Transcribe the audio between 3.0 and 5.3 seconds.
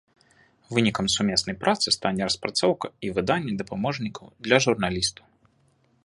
і выданне дапаможнікаў для журналістаў.